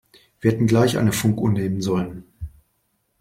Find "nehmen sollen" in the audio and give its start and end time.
1.51-2.23